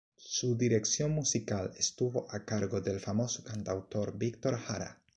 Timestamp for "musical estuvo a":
1.11-2.43